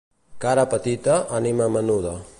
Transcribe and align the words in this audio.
Cara 0.45 0.63
petita, 0.71 1.19
ànima 1.41 1.71
menuda. 1.79 2.21